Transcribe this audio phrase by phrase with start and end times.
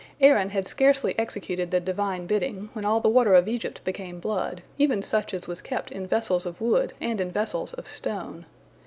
[0.19, 4.63] Aaron had scarcely executed the Divine bidding, when all the water of Egypt became blood,
[4.79, 8.47] even such as was kept in vessels of wood and in vessels of stone.